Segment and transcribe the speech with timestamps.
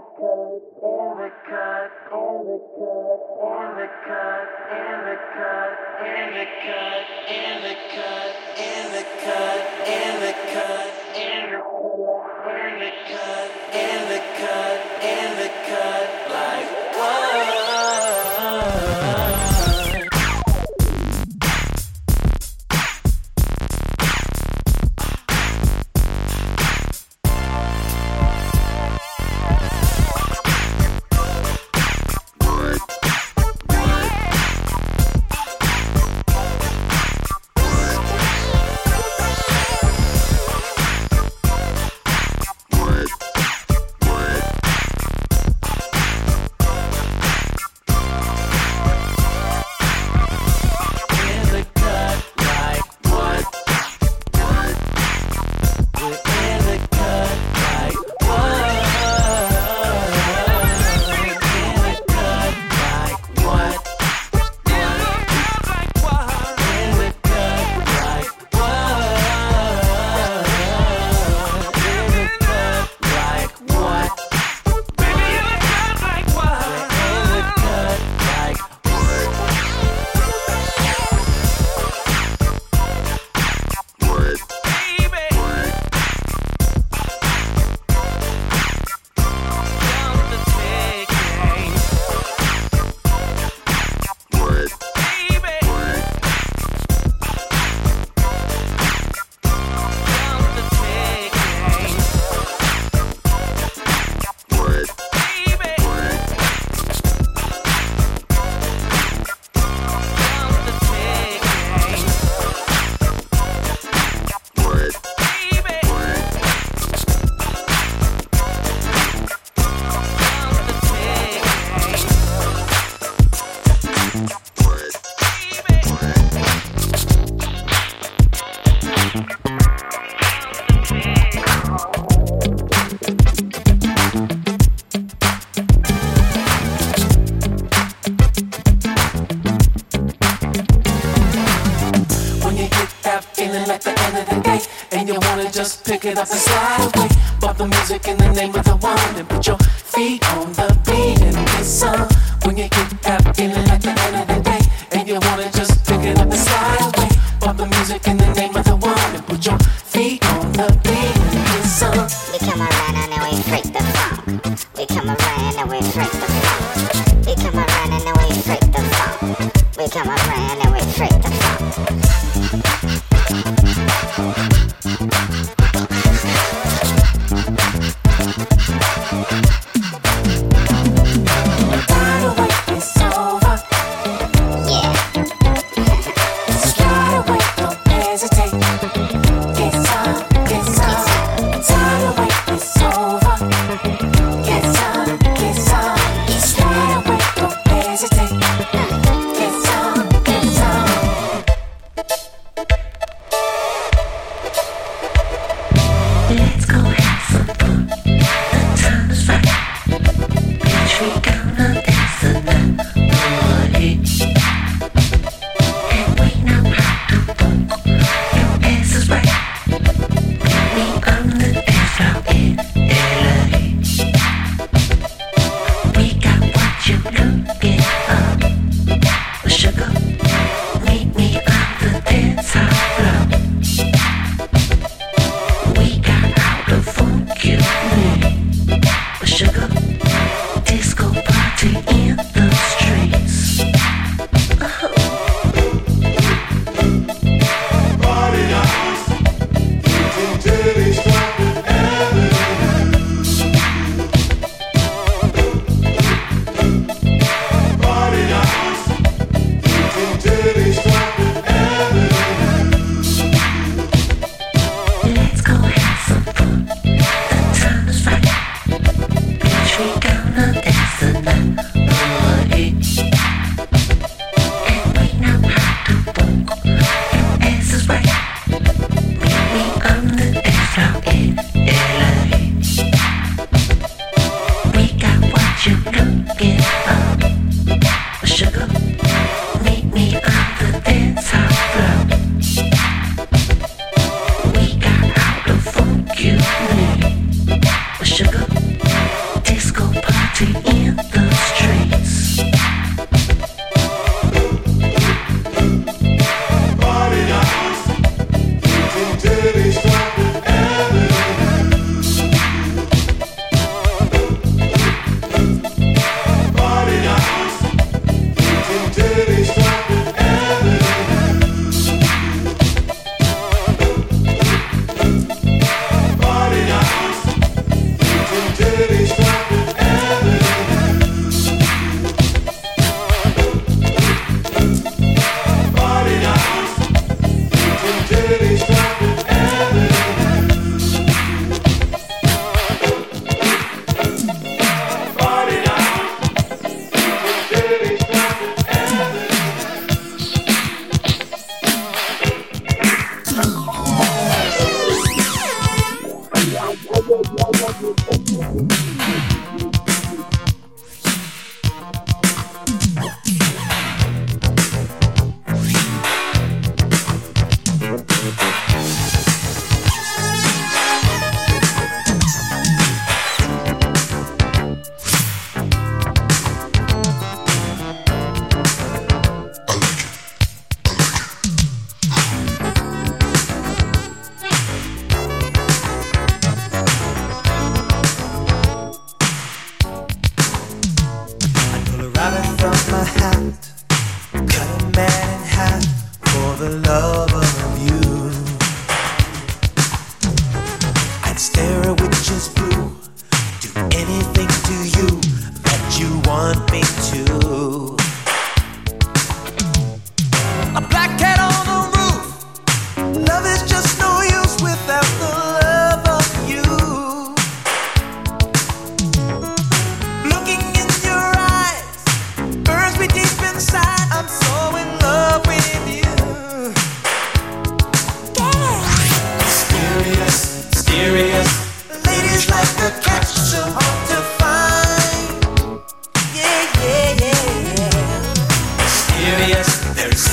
[0.00, 7.04] In the cut, in the cut, in the cut, in the cut, in the cut,
[7.28, 12.48] in the cut, in the cut, in the cut, in the cut, in the cut,
[12.56, 18.10] in the cut, in the cut, in the cut, like whoa.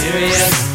[0.08, 0.67] serious.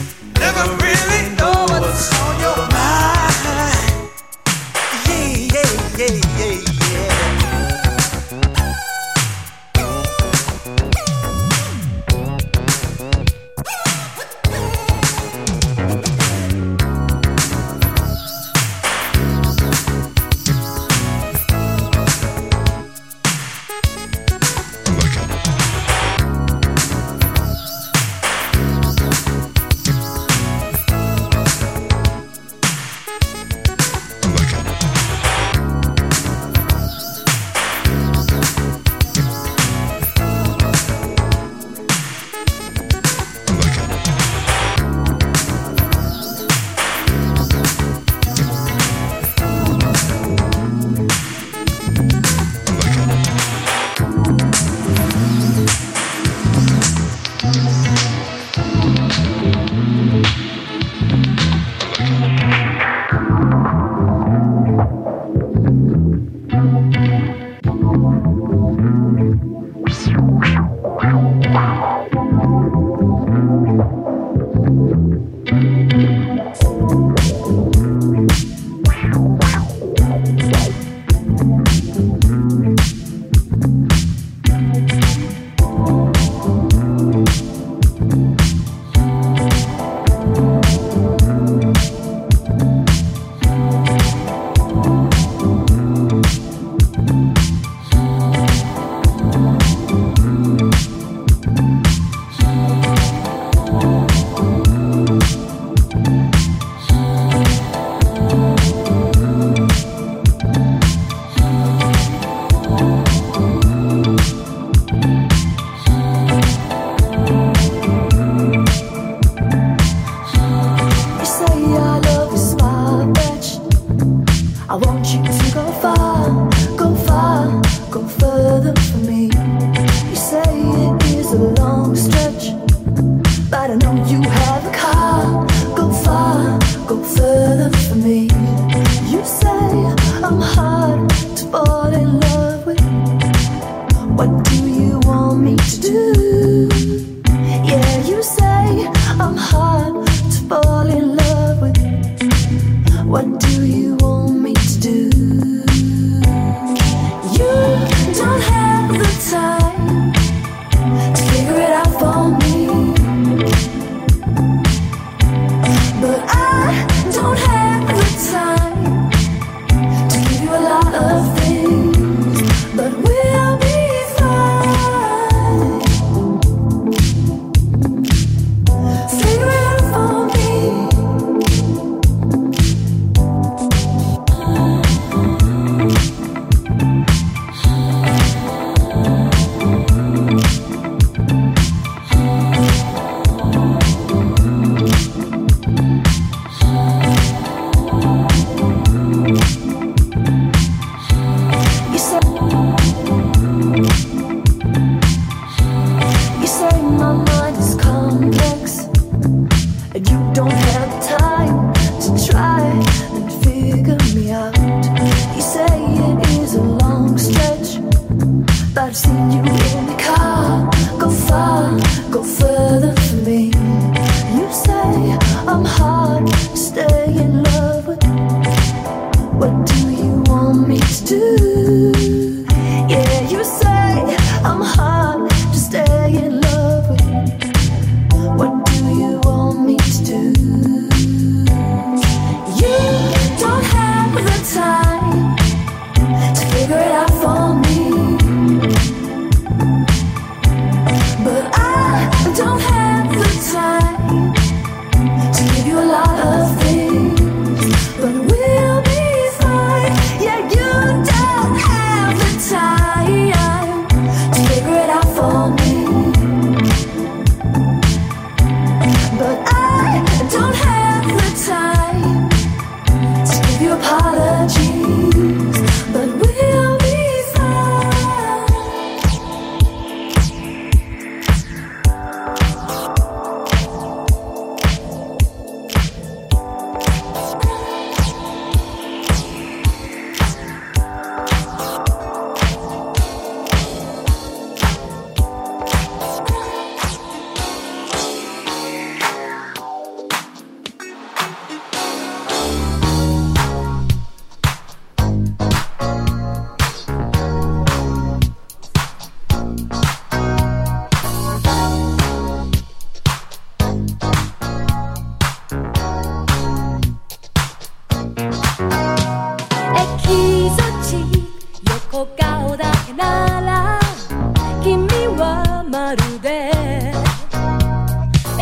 [218.74, 219.21] But I've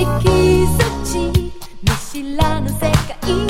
[0.04, 0.66] 行し
[1.04, 1.30] らの
[1.82, 3.49] 見知らぬ世界。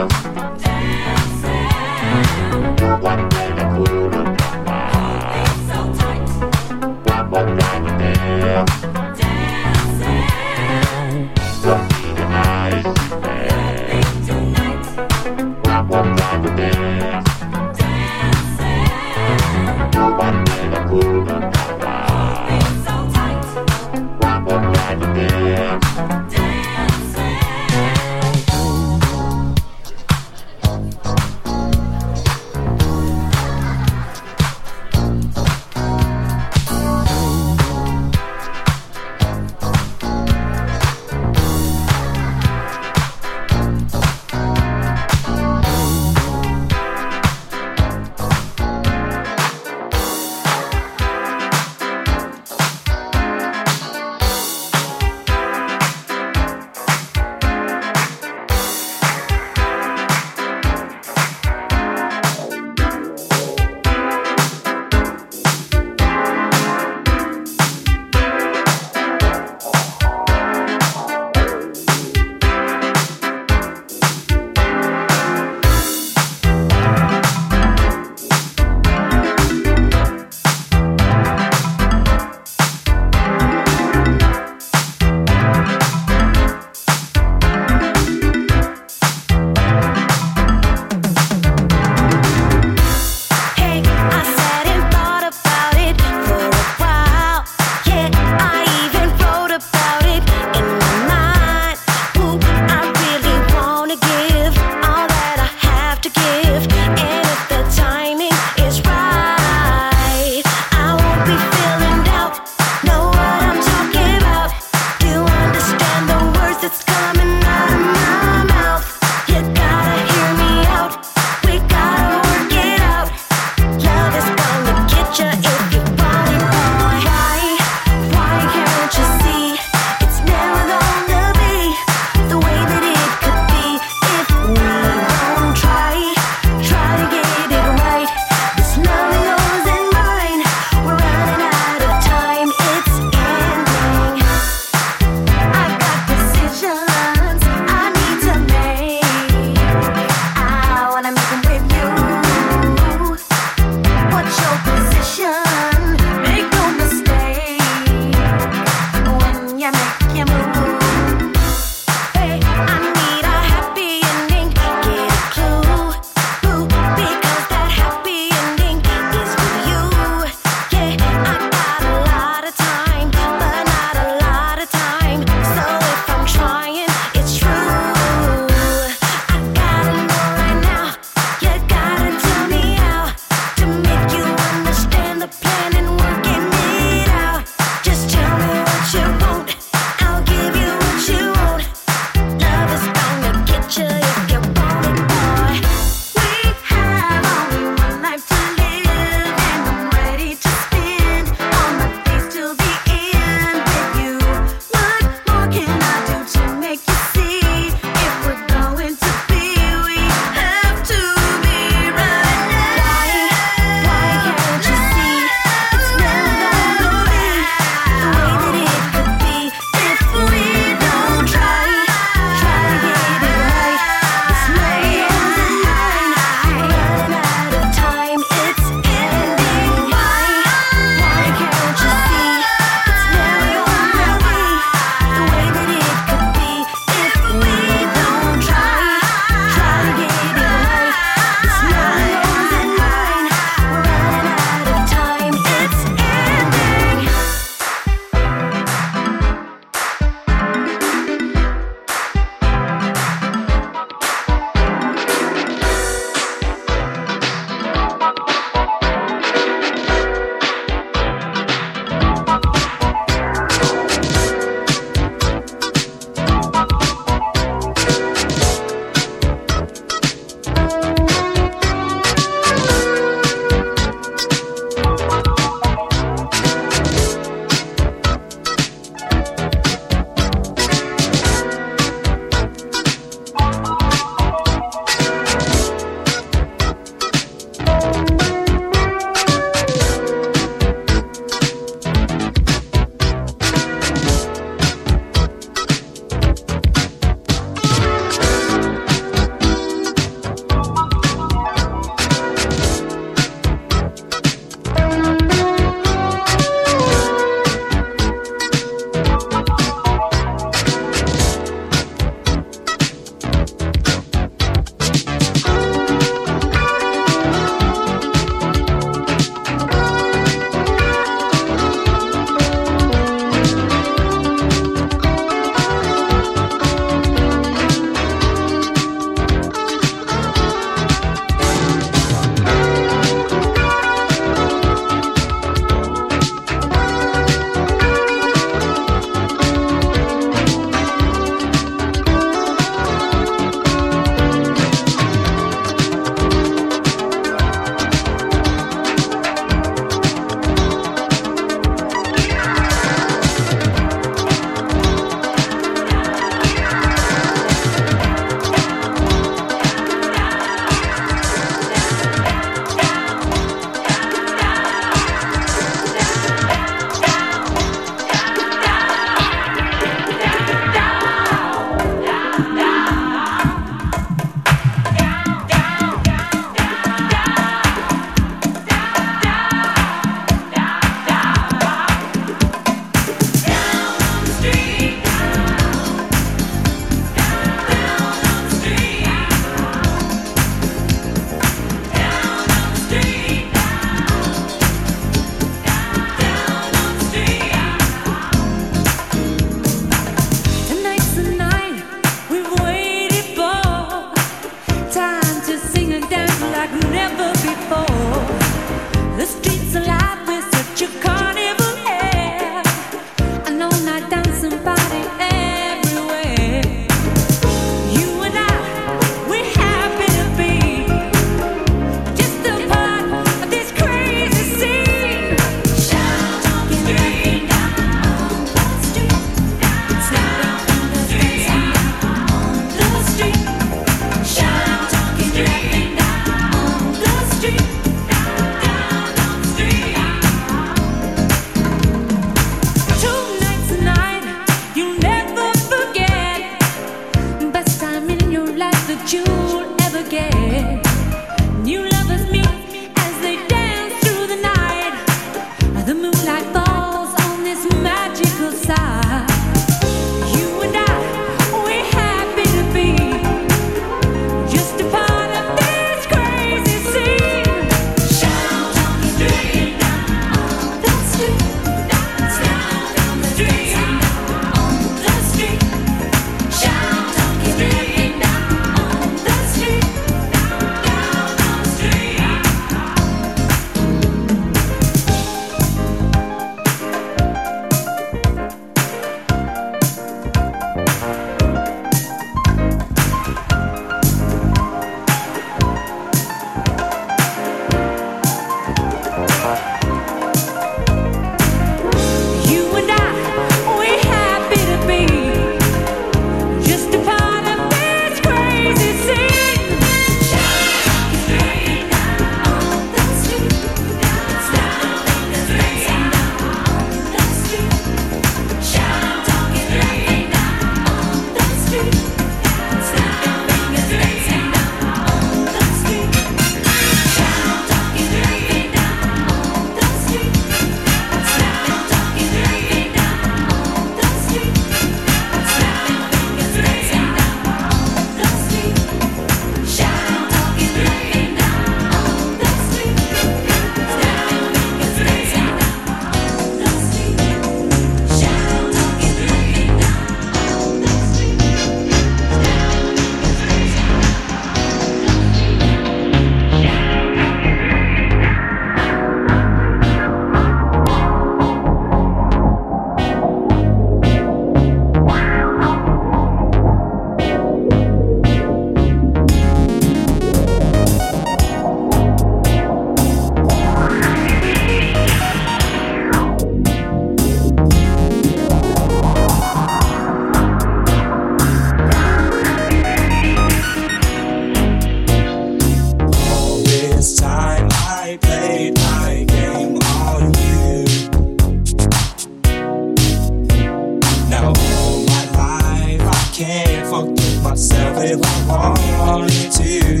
[598.03, 600.00] if I wanted to.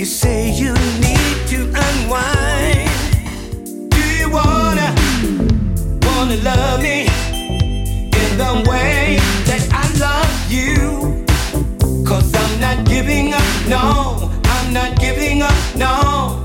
[0.00, 2.88] You say you need to unwind,
[3.90, 4.94] do you wanna
[6.06, 11.22] wanna love me in the way that I love you?
[12.06, 16.39] Cause I'm not giving up, no, I'm not giving up, no.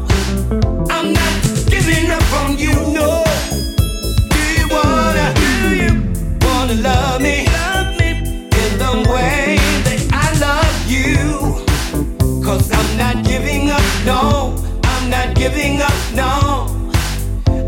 [14.06, 14.56] No.
[14.84, 16.68] I'm not giving up, no.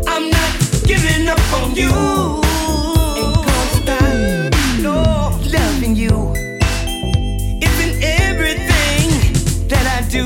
[0.06, 0.52] I'm not
[0.84, 1.90] giving up on you.
[3.18, 6.32] Ain't gonna stop, no, loving you.
[7.60, 9.08] It's in everything
[9.68, 10.24] that I do.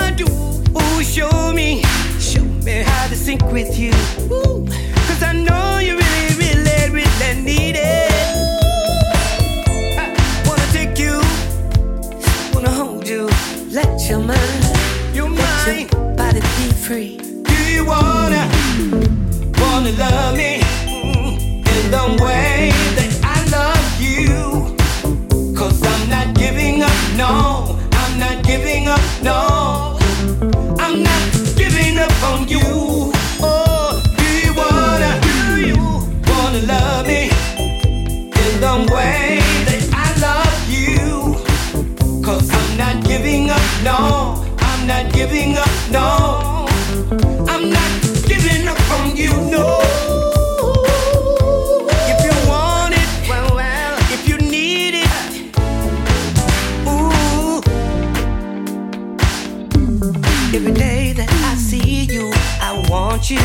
[0.00, 0.26] I do.
[0.78, 1.82] Ooh, show me,
[2.20, 3.92] show me how to sync with you.
[43.84, 44.42] No.
[44.58, 46.66] I'm not giving up, no.
[47.48, 47.90] I'm not
[48.26, 49.80] giving up on you, no.
[52.10, 55.56] If you want it, well, well, if you need it,
[56.88, 57.60] ooh.
[60.56, 63.38] Every day that I see you, I want you.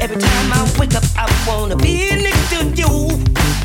[0.00, 3.10] Every time I wake up, I wanna be next to you.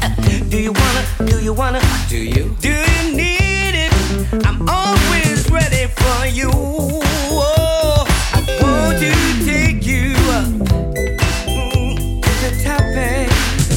[0.02, 0.10] Uh,
[0.50, 1.30] Do you wanna?
[1.30, 1.82] Do you wanna?
[2.10, 2.56] Do you?
[2.60, 3.92] Do you need it?
[4.46, 5.01] I'm for
[6.28, 6.52] you.
[6.54, 9.12] Oh, I want to
[9.44, 10.14] take you?
[10.30, 10.46] Up
[12.22, 12.52] to the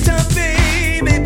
[0.05, 1.17] top, baby.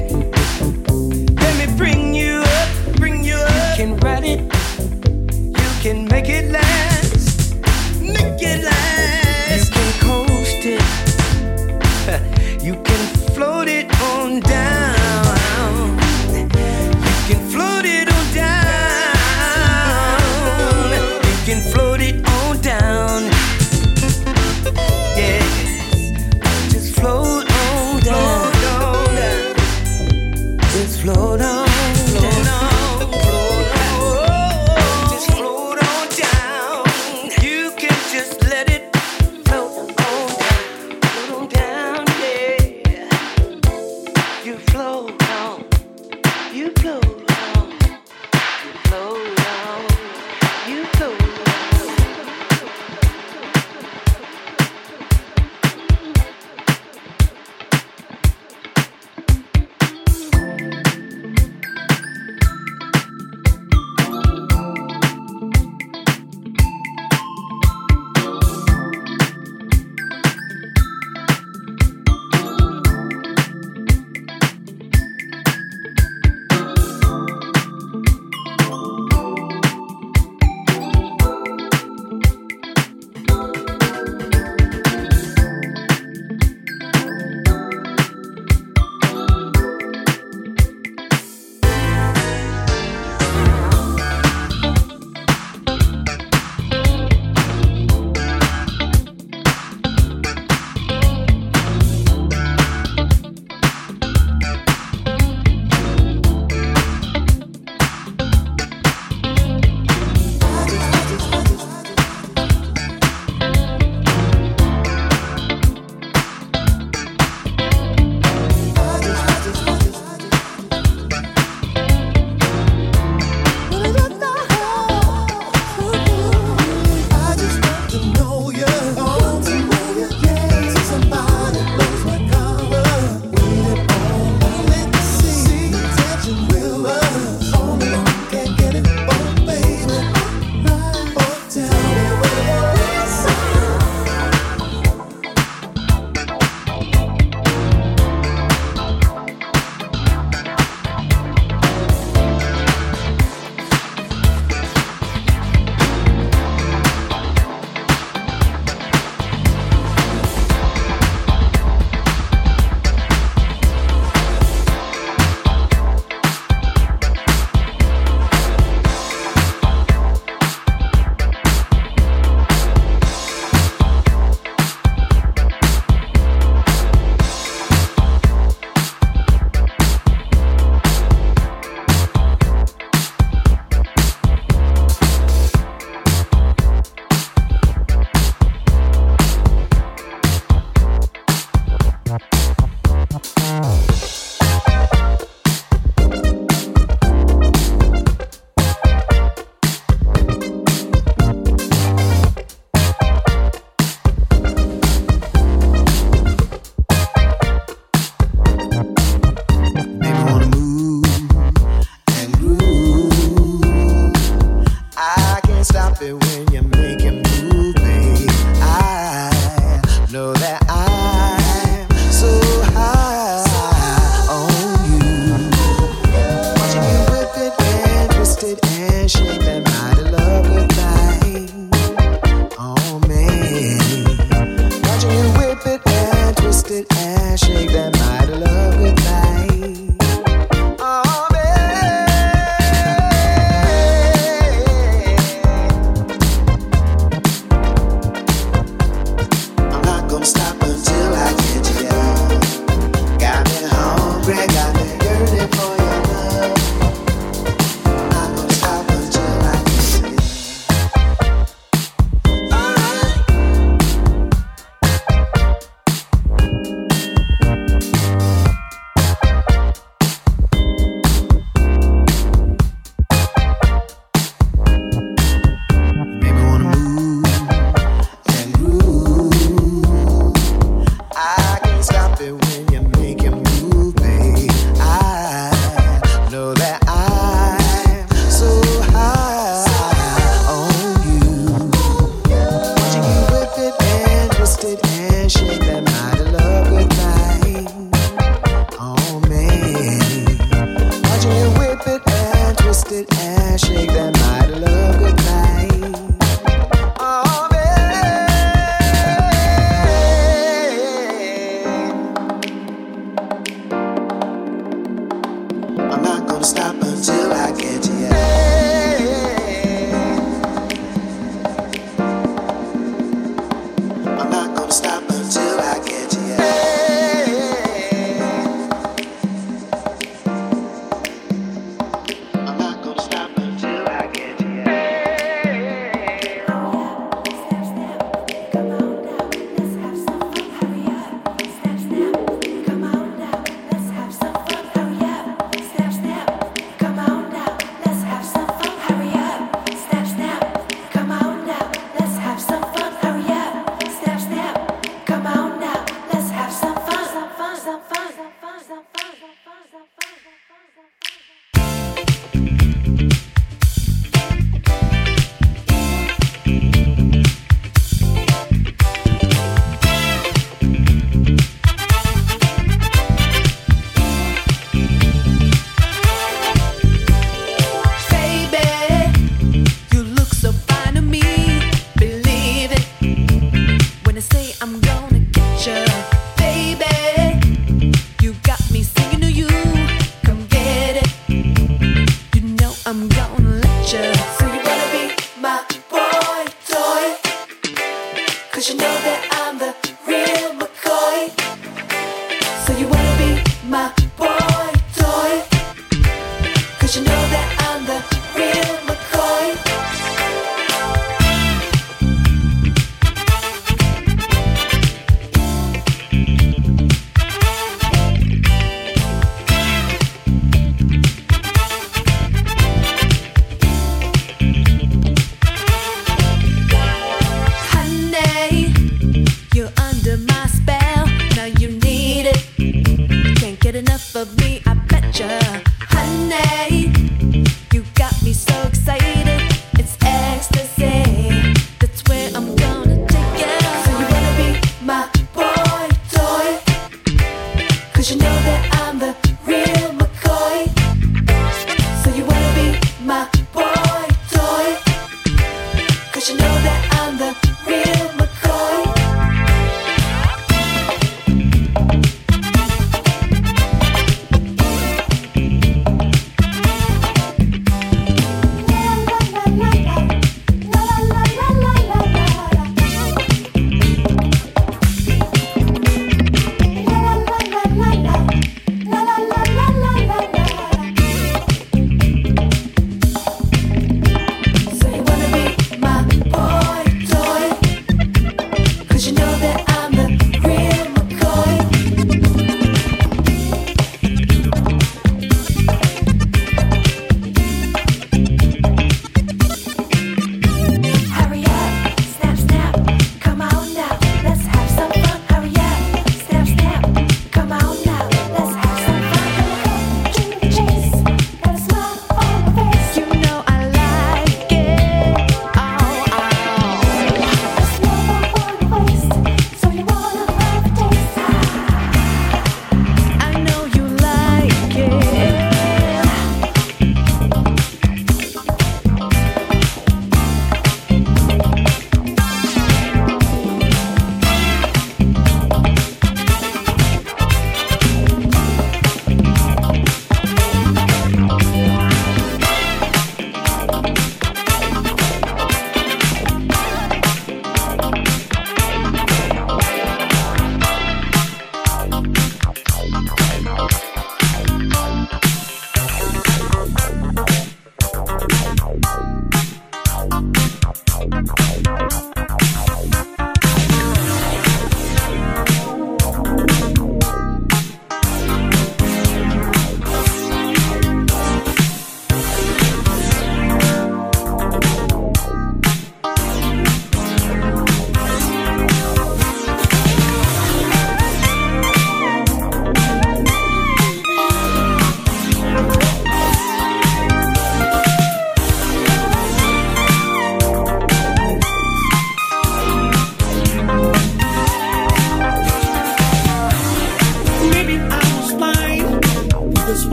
[1.34, 3.76] Let me bring you up, bring you up.
[3.76, 4.40] Can write it.
[4.40, 7.56] You can ride it, last.
[8.00, 9.72] Make it last.
[9.72, 10.82] Can coast it.
[12.64, 13.18] You can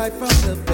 [0.00, 0.69] right from the